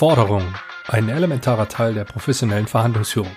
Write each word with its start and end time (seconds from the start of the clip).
Forderung. 0.00 0.54
Ein 0.88 1.10
elementarer 1.10 1.68
Teil 1.68 1.92
der 1.92 2.04
professionellen 2.04 2.66
Verhandlungsführung. 2.66 3.36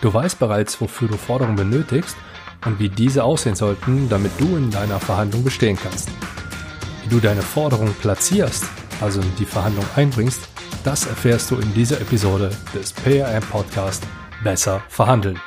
Du 0.00 0.14
weißt 0.14 0.38
bereits, 0.38 0.80
wofür 0.80 1.06
du 1.06 1.18
Forderungen 1.18 1.56
benötigst 1.56 2.16
und 2.64 2.78
wie 2.78 2.88
diese 2.88 3.24
aussehen 3.24 3.54
sollten, 3.54 4.08
damit 4.08 4.32
du 4.38 4.56
in 4.56 4.70
deiner 4.70 5.00
Verhandlung 5.00 5.44
bestehen 5.44 5.76
kannst. 5.76 6.08
Wie 7.02 7.10
du 7.10 7.20
deine 7.20 7.42
Forderung 7.42 7.92
platzierst, 8.00 8.64
also 9.02 9.20
in 9.20 9.36
die 9.36 9.44
Verhandlung 9.44 9.84
einbringst, 9.96 10.48
das 10.82 11.06
erfährst 11.06 11.50
du 11.50 11.56
in 11.56 11.74
dieser 11.74 12.00
Episode 12.00 12.52
des 12.74 12.90
PRM 12.94 13.42
Podcast 13.42 14.02
Besser 14.42 14.82
verhandeln. 14.88 15.38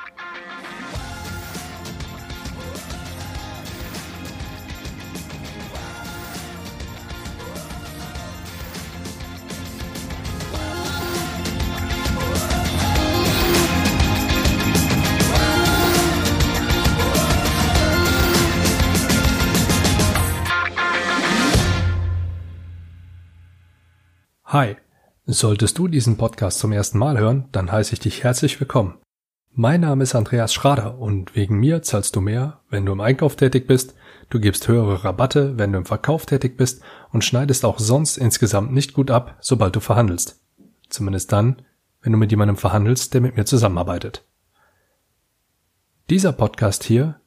Hi, 24.52 24.76
solltest 25.26 25.78
du 25.78 25.88
diesen 25.88 26.18
Podcast 26.18 26.60
zum 26.60 26.74
ersten 26.74 26.98
Mal 26.98 27.18
hören, 27.18 27.48
dann 27.54 27.72
heiße 27.72 27.94
ich 27.94 28.02
dich 28.02 28.26
herzlich 28.26 28.60
willkommen. 28.60 28.98
Mein 29.54 29.80
Name 29.80 30.04
ist 30.04 30.14
Andreas 30.14 30.54
Schrader 30.54 30.98
und 30.98 31.38
wegen 31.38 31.58
mir 31.58 31.84
zahlst 31.84 32.18
du 32.18 32.20
mehr, 32.20 32.60
wenn 32.70 32.86
du 32.86 32.92
im 32.92 33.00
Einkauf 33.00 33.38
tätig 33.38 33.66
bist, 33.66 33.96
du 34.30 34.42
gibst 34.42 34.68
höhere 34.68 35.06
Rabatte, 35.06 35.58
wenn 35.58 35.72
du 35.72 35.78
im 35.78 35.86
Verkauf 35.86 36.26
tätig 36.26 36.58
bist 36.58 36.84
und 37.14 37.24
schneidest 37.24 37.64
auch 37.64 37.80
sonst 37.80 38.18
insgesamt 38.18 38.74
nicht 38.74 38.92
gut 38.92 39.10
ab, 39.10 39.38
sobald 39.40 39.74
du 39.74 39.80
verhandelst. 39.80 40.42
Zumindest 40.90 41.32
dann, 41.32 41.62
wenn 42.02 42.12
du 42.12 42.18
mit 42.18 42.32
jemandem 42.32 42.58
verhandelst, 42.58 43.14
der 43.14 43.22
mit 43.22 43.38
mir 43.38 43.46
zusammenarbeitet. 43.46 44.26
Dieser 46.10 46.34
Podcast 46.34 46.84
hier 46.84 47.22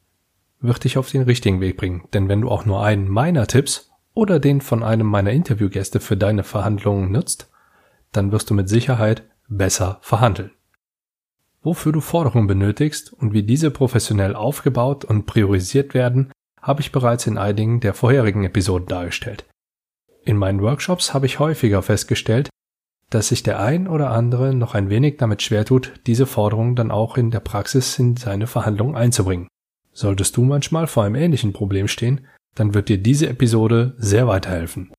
wird 0.61 0.85
dich 0.85 0.99
auf 0.99 1.11
den 1.11 1.23
richtigen 1.23 1.63
Weg 1.63 1.79
bringen, 1.79 2.07
denn 2.13 2.29
wenn 2.29 2.43
du 2.43 2.51
auch 2.51 2.67
nur 2.67 2.85
einen 2.85 3.09
meiner 3.09 3.47
Tipps 3.47 3.94
oder 4.15 4.39
den 4.39 4.61
von 4.61 4.83
einem 4.83 5.07
meiner 5.07 5.33
Interviewgäste 5.33 6.01
für 6.01 6.17
deine 6.17 6.45
Verhandlungen 6.45 7.13
nutzt, 7.13 7.51
dann 8.13 8.33
wirst 8.33 8.49
du 8.51 8.55
mit 8.55 8.69
Sicherheit 8.69 9.25
besser 9.49 9.99
verhandeln. 10.01 10.53
Wofür 11.63 11.93
du 11.93 12.01
Forderungen 12.01 12.47
benötigst 12.47 13.13
und 13.13 13.33
wie 13.33 13.43
diese 13.43 13.71
professionell 13.71 14.37
aufgebaut 14.37 15.05
und 15.05 15.27
priorisiert 15.27 15.95
werden, 15.95 16.31
habe 16.61 16.81
ich 16.81 16.93
bereits 16.93 17.27
in 17.27 17.39
einigen 17.39 17.81
der 17.81 17.95
vorherigen 17.95 18.45
Episoden 18.45 18.87
dargestellt. 18.87 19.45
In 20.25 20.37
meinen 20.37 20.63
Workshops 20.63 21.13
habe 21.13 21.27
ich 21.27 21.39
häufiger 21.39 21.83
festgestellt, 21.83 22.49
dass 23.11 23.29
sich 23.29 23.43
der 23.43 23.61
ein 23.61 23.87
oder 23.87 24.11
andere 24.11 24.55
noch 24.55 24.75
ein 24.75 24.89
wenig 24.89 25.19
damit 25.19 25.43
schwer 25.43 25.65
tut, 25.65 25.93
diese 26.07 26.27
Forderungen 26.27 26.77
dann 26.77 26.91
auch 26.91 27.17
in 27.17 27.31
der 27.31 27.41
Praxis 27.41 27.99
in 27.99 28.17
seine 28.17 28.47
Verhandlungen 28.47 28.97
einzubringen. 28.97 29.49
Solltest 29.93 30.37
du 30.37 30.43
manchmal 30.43 30.87
vor 30.87 31.05
einem 31.05 31.15
ähnlichen 31.15 31.53
Problem 31.53 31.87
stehen, 31.87 32.27
dann 32.55 32.75
wird 32.75 32.89
dir 32.89 32.99
diese 32.99 33.29
Episode 33.29 33.95
sehr 33.99 34.27
weiterhelfen. 34.27 34.93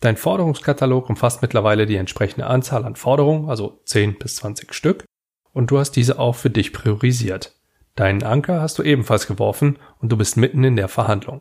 Dein 0.00 0.16
Forderungskatalog 0.16 1.08
umfasst 1.10 1.42
mittlerweile 1.42 1.86
die 1.86 1.96
entsprechende 1.96 2.46
Anzahl 2.46 2.84
an 2.84 2.94
Forderungen, 2.94 3.48
also 3.48 3.80
10 3.84 4.18
bis 4.18 4.36
20 4.36 4.72
Stück, 4.72 5.04
und 5.52 5.70
du 5.70 5.78
hast 5.78 5.92
diese 5.92 6.18
auch 6.18 6.36
für 6.36 6.50
dich 6.50 6.72
priorisiert. 6.72 7.56
Deinen 7.96 8.22
Anker 8.22 8.60
hast 8.60 8.78
du 8.78 8.84
ebenfalls 8.84 9.26
geworfen 9.26 9.76
und 9.98 10.12
du 10.12 10.16
bist 10.16 10.36
mitten 10.36 10.62
in 10.62 10.76
der 10.76 10.86
Verhandlung. 10.86 11.40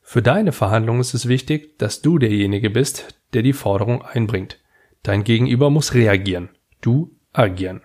Für 0.00 0.22
deine 0.22 0.52
Verhandlung 0.52 1.00
ist 1.00 1.14
es 1.14 1.26
wichtig, 1.26 1.78
dass 1.78 2.02
du 2.02 2.18
derjenige 2.18 2.70
bist, 2.70 3.20
der 3.32 3.42
die 3.42 3.52
Forderung 3.52 4.02
einbringt. 4.02 4.60
Dein 5.02 5.24
Gegenüber 5.24 5.68
muss 5.70 5.94
reagieren, 5.94 6.50
du 6.80 7.16
agieren. 7.32 7.80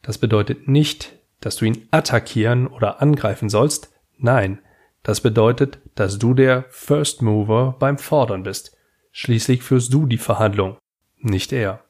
Das 0.00 0.16
bedeutet 0.16 0.68
nicht, 0.68 1.12
dass 1.40 1.56
du 1.56 1.66
ihn 1.66 1.86
attackieren 1.90 2.66
oder 2.66 3.02
angreifen 3.02 3.50
sollst, 3.50 3.92
nein, 4.16 4.60
das 5.04 5.20
bedeutet, 5.20 5.78
dass 5.94 6.18
du 6.18 6.34
der 6.34 6.64
First 6.70 7.22
Mover 7.22 7.76
beim 7.78 7.98
Fordern 7.98 8.42
bist. 8.42 8.76
Schließlich 9.12 9.62
führst 9.62 9.92
du 9.92 10.06
die 10.06 10.18
Verhandlung, 10.18 10.78
nicht 11.18 11.52
er. 11.52 11.84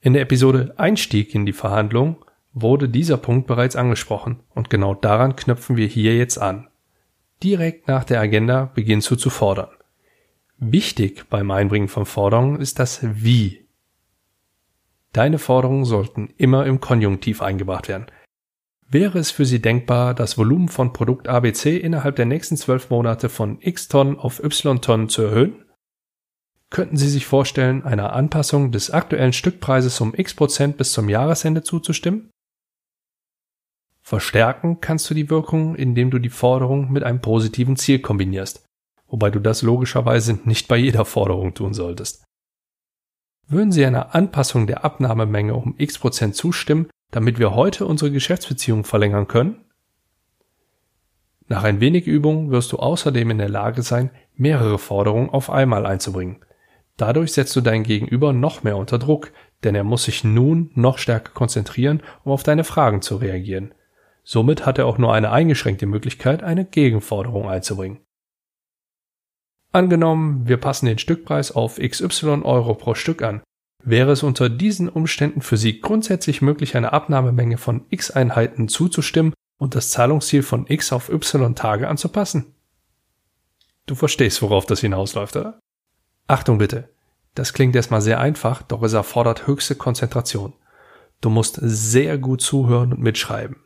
In 0.00 0.12
der 0.12 0.22
Episode 0.22 0.74
Einstieg 0.76 1.34
in 1.34 1.44
die 1.44 1.52
Verhandlung 1.52 2.24
wurde 2.52 2.88
dieser 2.88 3.16
Punkt 3.16 3.48
bereits 3.48 3.74
angesprochen 3.74 4.40
und 4.54 4.70
genau 4.70 4.94
daran 4.94 5.34
knöpfen 5.34 5.76
wir 5.76 5.88
hier 5.88 6.16
jetzt 6.16 6.38
an. 6.38 6.68
Direkt 7.42 7.88
nach 7.88 8.04
der 8.04 8.20
Agenda 8.20 8.70
beginnst 8.72 9.10
du 9.10 9.16
zu 9.16 9.28
fordern. 9.28 9.70
Wichtig 10.58 11.28
beim 11.28 11.50
Einbringen 11.50 11.88
von 11.88 12.06
Forderungen 12.06 12.60
ist 12.60 12.78
das 12.78 13.00
Wie. 13.02 13.66
Deine 15.12 15.38
Forderungen 15.38 15.84
sollten 15.84 16.32
immer 16.36 16.66
im 16.66 16.80
Konjunktiv 16.80 17.42
eingebracht 17.42 17.88
werden. 17.88 18.06
Wäre 18.94 19.18
es 19.18 19.32
für 19.32 19.44
Sie 19.44 19.60
denkbar, 19.60 20.14
das 20.14 20.38
Volumen 20.38 20.68
von 20.68 20.92
Produkt 20.92 21.26
ABC 21.26 21.76
innerhalb 21.76 22.14
der 22.14 22.26
nächsten 22.26 22.56
zwölf 22.56 22.90
Monate 22.90 23.28
von 23.28 23.58
x 23.60 23.88
Tonnen 23.88 24.20
auf 24.20 24.38
y 24.38 24.80
Tonnen 24.80 25.08
zu 25.08 25.22
erhöhen? 25.22 25.64
Könnten 26.70 26.96
Sie 26.96 27.08
sich 27.08 27.26
vorstellen, 27.26 27.82
einer 27.82 28.12
Anpassung 28.12 28.70
des 28.70 28.92
aktuellen 28.92 29.32
Stückpreises 29.32 30.00
um 30.00 30.14
x 30.14 30.34
Prozent 30.34 30.76
bis 30.76 30.92
zum 30.92 31.08
Jahresende 31.08 31.64
zuzustimmen? 31.64 32.30
Verstärken 34.00 34.80
kannst 34.80 35.10
du 35.10 35.14
die 35.14 35.28
Wirkung, 35.28 35.74
indem 35.74 36.12
du 36.12 36.20
die 36.20 36.30
Forderung 36.30 36.92
mit 36.92 37.02
einem 37.02 37.20
positiven 37.20 37.74
Ziel 37.74 37.98
kombinierst, 37.98 38.64
wobei 39.08 39.30
du 39.30 39.40
das 39.40 39.62
logischerweise 39.62 40.38
nicht 40.44 40.68
bei 40.68 40.76
jeder 40.76 41.04
Forderung 41.04 41.52
tun 41.52 41.74
solltest. 41.74 42.22
Würden 43.48 43.72
Sie 43.72 43.84
einer 43.84 44.14
Anpassung 44.14 44.68
der 44.68 44.84
Abnahmemenge 44.84 45.56
um 45.56 45.74
x 45.78 45.98
Prozent 45.98 46.36
zustimmen, 46.36 46.86
damit 47.10 47.38
wir 47.38 47.54
heute 47.54 47.86
unsere 47.86 48.10
Geschäftsbeziehung 48.10 48.84
verlängern 48.84 49.28
können? 49.28 49.64
Nach 51.46 51.64
ein 51.64 51.80
wenig 51.80 52.06
Übung 52.06 52.50
wirst 52.50 52.72
du 52.72 52.78
außerdem 52.78 53.30
in 53.30 53.38
der 53.38 53.48
Lage 53.48 53.82
sein, 53.82 54.10
mehrere 54.34 54.78
Forderungen 54.78 55.30
auf 55.30 55.50
einmal 55.50 55.86
einzubringen. 55.86 56.44
Dadurch 56.96 57.32
setzt 57.32 57.54
du 57.56 57.60
dein 57.60 57.82
Gegenüber 57.82 58.32
noch 58.32 58.62
mehr 58.62 58.76
unter 58.76 58.98
Druck, 58.98 59.32
denn 59.62 59.74
er 59.74 59.84
muss 59.84 60.04
sich 60.04 60.24
nun 60.24 60.70
noch 60.74 60.98
stärker 60.98 61.32
konzentrieren, 61.32 62.02
um 62.24 62.32
auf 62.32 62.42
deine 62.42 62.64
Fragen 62.64 63.02
zu 63.02 63.16
reagieren. 63.16 63.74
Somit 64.22 64.64
hat 64.64 64.78
er 64.78 64.86
auch 64.86 64.96
nur 64.96 65.12
eine 65.12 65.30
eingeschränkte 65.30 65.86
Möglichkeit, 65.86 66.42
eine 66.42 66.64
Gegenforderung 66.64 67.48
einzubringen. 67.48 68.00
Angenommen, 69.72 70.46
wir 70.48 70.56
passen 70.56 70.86
den 70.86 70.98
Stückpreis 70.98 71.52
auf 71.52 71.78
XY 71.78 72.42
Euro 72.44 72.74
pro 72.74 72.94
Stück 72.94 73.22
an, 73.22 73.42
Wäre 73.86 74.12
es 74.12 74.22
unter 74.22 74.48
diesen 74.48 74.88
Umständen 74.88 75.42
für 75.42 75.58
Sie 75.58 75.80
grundsätzlich 75.82 76.40
möglich, 76.40 76.74
eine 76.74 76.94
Abnahmemenge 76.94 77.58
von 77.58 77.84
x 77.90 78.10
Einheiten 78.10 78.68
zuzustimmen 78.68 79.34
und 79.58 79.74
das 79.74 79.90
Zahlungsziel 79.90 80.42
von 80.42 80.66
x 80.66 80.90
auf 80.90 81.10
y 81.10 81.54
Tage 81.54 81.86
anzupassen? 81.86 82.54
Du 83.84 83.94
verstehst, 83.94 84.40
worauf 84.40 84.64
das 84.64 84.80
hinausläuft, 84.80 85.36
oder? 85.36 85.58
Achtung 86.26 86.56
bitte. 86.56 86.88
Das 87.34 87.52
klingt 87.52 87.76
erstmal 87.76 88.00
sehr 88.00 88.20
einfach, 88.20 88.62
doch 88.62 88.82
es 88.82 88.94
erfordert 88.94 89.46
höchste 89.46 89.74
Konzentration. 89.74 90.54
Du 91.20 91.28
musst 91.28 91.58
sehr 91.60 92.16
gut 92.16 92.40
zuhören 92.40 92.94
und 92.94 93.02
mitschreiben. 93.02 93.56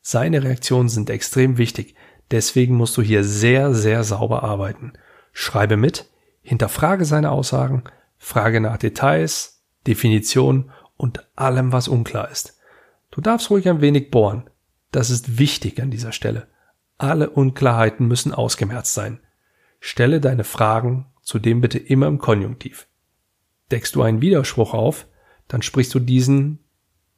Seine 0.00 0.42
Reaktionen 0.42 0.88
sind 0.88 1.10
extrem 1.10 1.58
wichtig, 1.58 1.94
deswegen 2.30 2.74
musst 2.74 2.96
du 2.96 3.02
hier 3.02 3.22
sehr, 3.22 3.74
sehr 3.74 4.02
sauber 4.02 4.44
arbeiten. 4.44 4.94
Schreibe 5.32 5.76
mit, 5.76 6.08
hinterfrage 6.40 7.04
seine 7.04 7.30
Aussagen, 7.30 7.84
frage 8.16 8.62
nach 8.62 8.78
Details, 8.78 9.57
Definition 9.86 10.70
und 10.96 11.26
allem, 11.36 11.72
was 11.72 11.88
unklar 11.88 12.30
ist. 12.30 12.58
Du 13.10 13.20
darfst 13.20 13.50
ruhig 13.50 13.68
ein 13.68 13.80
wenig 13.80 14.10
bohren. 14.10 14.50
Das 14.90 15.10
ist 15.10 15.38
wichtig 15.38 15.80
an 15.80 15.90
dieser 15.90 16.12
Stelle. 16.12 16.48
Alle 16.98 17.30
Unklarheiten 17.30 18.06
müssen 18.06 18.34
ausgemerzt 18.34 18.94
sein. 18.94 19.20
Stelle 19.80 20.20
deine 20.20 20.44
Fragen 20.44 21.06
zudem 21.22 21.60
bitte 21.60 21.78
immer 21.78 22.06
im 22.06 22.18
Konjunktiv. 22.18 22.88
Deckst 23.70 23.94
du 23.94 24.02
einen 24.02 24.22
Widerspruch 24.22 24.72
auf, 24.72 25.06
dann 25.46 25.60
sprichst 25.60 25.94
du 25.94 26.00
diesen, 26.00 26.60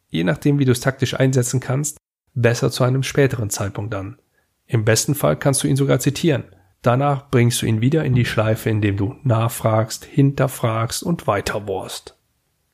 je 0.08 0.24
nachdem 0.24 0.58
wie 0.58 0.64
du 0.64 0.72
es 0.72 0.80
taktisch 0.80 1.14
einsetzen 1.14 1.60
kannst, 1.60 1.96
besser 2.34 2.70
zu 2.70 2.84
einem 2.84 3.04
späteren 3.04 3.50
Zeitpunkt 3.50 3.94
an. 3.94 4.18
Im 4.66 4.84
besten 4.84 5.14
Fall 5.14 5.36
kannst 5.36 5.62
du 5.62 5.68
ihn 5.68 5.76
sogar 5.76 6.00
zitieren. 6.00 6.44
Danach 6.82 7.30
bringst 7.30 7.62
du 7.62 7.66
ihn 7.66 7.80
wieder 7.80 8.04
in 8.04 8.14
die 8.14 8.24
Schleife, 8.24 8.70
indem 8.70 8.96
du 8.96 9.14
nachfragst, 9.22 10.04
hinterfragst 10.04 11.02
und 11.02 11.26
weiterbohrst. 11.26 12.16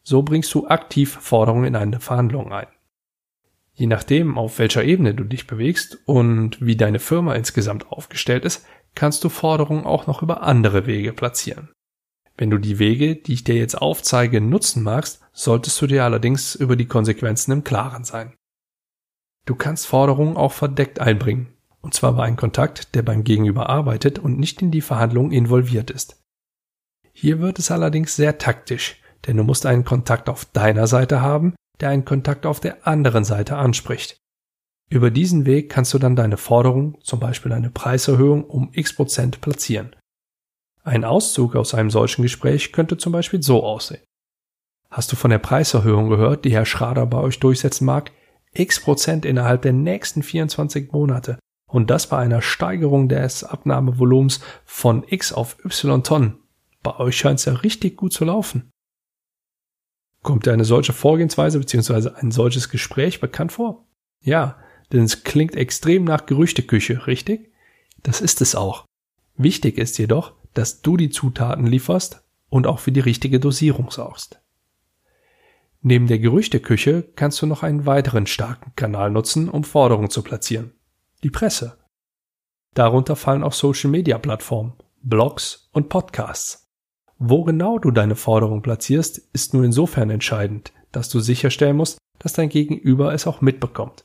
So 0.09 0.23
bringst 0.23 0.55
du 0.55 0.69
aktiv 0.69 1.19
Forderungen 1.21 1.65
in 1.65 1.75
eine 1.75 1.99
Verhandlung 1.99 2.53
ein. 2.53 2.69
Je 3.73 3.89
nachdem, 3.89 4.39
auf 4.39 4.61
welcher 4.61 4.85
Ebene 4.85 5.15
du 5.15 5.25
dich 5.25 5.49
bewegst 5.49 5.99
und 6.07 6.65
wie 6.65 6.77
deine 6.77 7.01
Firma 7.01 7.35
insgesamt 7.35 7.91
aufgestellt 7.91 8.45
ist, 8.45 8.65
kannst 8.95 9.25
du 9.25 9.29
Forderungen 9.29 9.85
auch 9.85 10.07
noch 10.07 10.23
über 10.23 10.45
andere 10.45 10.87
Wege 10.87 11.13
platzieren. 11.13 11.73
Wenn 12.37 12.51
du 12.51 12.59
die 12.59 12.79
Wege, 12.79 13.17
die 13.17 13.33
ich 13.33 13.43
dir 13.43 13.57
jetzt 13.57 13.75
aufzeige, 13.75 14.41
nutzen 14.41 14.85
magst, 14.85 15.23
solltest 15.33 15.83
du 15.83 15.89
dir 15.89 16.05
allerdings 16.05 16.55
über 16.55 16.77
die 16.77 16.87
Konsequenzen 16.87 17.51
im 17.51 17.65
Klaren 17.65 18.05
sein. 18.05 18.33
Du 19.45 19.57
kannst 19.57 19.89
Forderungen 19.89 20.37
auch 20.37 20.53
verdeckt 20.53 21.01
einbringen, 21.01 21.49
und 21.81 21.95
zwar 21.95 22.13
bei 22.13 22.23
einem 22.23 22.37
Kontakt, 22.37 22.95
der 22.95 23.03
beim 23.03 23.25
Gegenüber 23.25 23.69
arbeitet 23.69 24.21
und 24.21 24.39
nicht 24.39 24.63
in 24.63 24.71
die 24.71 24.83
Verhandlungen 24.83 25.33
involviert 25.33 25.91
ist. 25.91 26.23
Hier 27.13 27.41
wird 27.41 27.59
es 27.59 27.73
allerdings 27.73 28.15
sehr 28.15 28.39
taktisch, 28.39 29.01
denn 29.27 29.37
du 29.37 29.45
musst 29.45 29.67
einen 29.67 29.85
Kontakt 29.85 30.29
auf 30.29 30.45
deiner 30.47 30.87
Seite 30.87 31.21
haben, 31.21 31.55
der 31.81 31.91
einen 31.91 32.05
Kontakt 32.05 32.47
auf 32.47 32.61
der 32.61 32.87
anderen 32.87 33.25
Seite 33.25 33.57
anspricht. 33.57 34.17
Über 34.89 35.11
diesen 35.11 35.47
Weg 35.47 35.69
kannst 35.71 35.93
du 35.95 35.99
dann 35.99 36.15
deine 36.15 36.37
Forderung, 36.37 36.99
zum 37.03 37.19
Beispiel 37.19 37.53
eine 37.53 37.71
Preiserhöhung 37.71 38.45
um 38.45 38.71
x 38.73 38.95
Prozent 38.95 39.41
platzieren. 39.41 39.97
Ein 40.85 41.05
Auszug 41.05 41.57
aus 41.57 41.75
einem 41.75 41.91
solchen 41.91 42.23
Gespräch 42.23 42.73
könnte 42.73 42.97
zum 42.97 43.13
Beispiel 43.13 43.43
so 43.43 43.65
aussehen. 43.65 44.03
Hast 44.89 45.11
du 45.11 45.17
von 45.17 45.31
der 45.31 45.39
Preiserhöhung 45.39 46.09
gehört, 46.09 46.45
die 46.45 46.53
Herr 46.53 46.65
Schrader 46.65 47.07
bei 47.07 47.19
euch 47.19 47.41
durchsetzen 47.41 47.85
mag? 47.85 48.13
X 48.55 48.81
Prozent 48.81 49.27
innerhalb 49.27 49.63
der 49.63 49.73
nächsten 49.73 50.23
24 50.23 50.93
Monate. 50.93 51.39
Und 51.69 51.91
das 51.91 52.07
bei 52.07 52.19
einer 52.19 52.41
Steigerung 52.41 53.09
des 53.09 53.43
Abnahmevolumens 53.43 54.41
von 54.65 55.05
X 55.09 55.33
auf 55.33 55.57
Y 55.65 56.05
Tonnen. 56.05 56.39
Bei 56.85 56.97
euch 57.01 57.17
scheint 57.17 57.41
es 57.41 57.47
ja 57.47 57.55
richtig 57.55 57.97
gut 57.97 58.13
zu 58.13 58.25
laufen. 58.25 58.71
Kommt 60.27 60.45
dir 60.45 60.53
eine 60.53 60.65
solche 60.65 60.93
Vorgehensweise 60.93 61.61
bzw. 61.61 62.11
ein 62.17 62.33
solches 62.33 62.69
Gespräch 62.69 63.21
bekannt 63.21 63.53
vor? 63.53 63.87
Ja, 64.21 64.59
denn 64.93 65.05
es 65.05 65.23
klingt 65.23 65.55
extrem 65.55 66.03
nach 66.03 66.27
Gerüchteküche, 66.27 67.07
richtig? 67.07 67.53
Das 68.03 68.21
ist 68.21 68.41
es 68.41 68.57
auch. 68.57 68.87
Wichtig 69.37 69.79
ist 69.79 69.99
jedoch, 69.99 70.33
dass 70.53 70.83
du 70.83 70.97
die 70.97 71.11
Zutaten 71.11 71.65
lieferst 71.65 72.25
und 72.49 72.67
auch 72.67 72.81
für 72.81 72.91
die 72.91 72.99
richtige 72.99 73.39
Dosierung 73.39 73.93
sorgst. 73.93 74.41
Neben 75.81 76.09
der 76.09 76.19
Gerüchteküche 76.19 77.05
kannst 77.15 77.41
du 77.41 77.47
noch 77.47 77.63
einen 77.63 77.87
weiteren 77.87 78.27
starken 78.27 78.73
Kanal 78.75 79.13
nutzen, 79.13 79.49
um 79.49 79.63
Forderungen 79.63 80.11
zu 80.11 80.23
platzieren. 80.23 80.73
Die 81.23 81.31
Presse. 81.31 81.79
Darunter 82.75 83.15
fallen 83.15 83.45
auch 83.45 83.53
Social-Media-Plattformen, 83.53 84.73
Blogs 85.03 85.71
und 85.73 85.89
Podcasts. 85.89 86.66
Wo 87.19 87.45
genau 87.45 87.79
du 87.79 87.91
deine 87.91 88.17
Forderung 88.17 88.63
platzierst, 88.63 89.19
ist 89.33 89.55
nur 89.55 89.65
insofern 89.65 90.11
entscheidend, 90.11 90.73
dass 90.93 91.09
du 91.09 91.21
sicherstellen 91.21 91.77
musst, 91.77 91.99
dass 92.19 92.35
dein 92.35 92.49
Gegenüber 92.49 93.15
es 93.15 93.27
auch 93.27 93.41
mitbekommt. 93.41 94.05